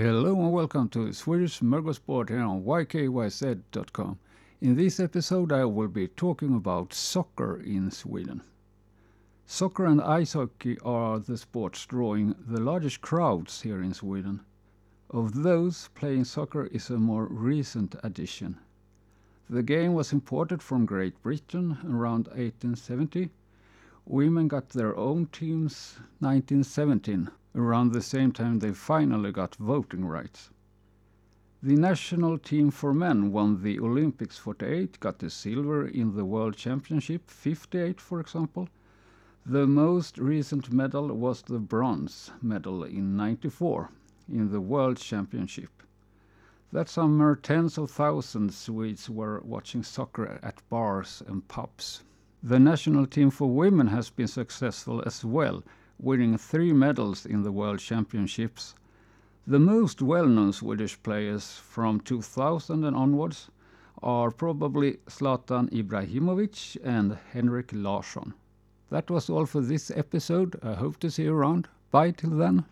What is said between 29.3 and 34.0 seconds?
got voting rights. The national team for men won the